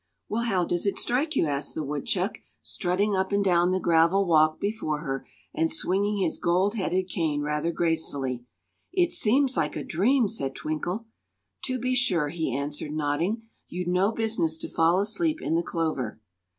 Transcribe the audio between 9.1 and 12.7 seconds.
seems like a dream," said Twinkle. "To be sure," he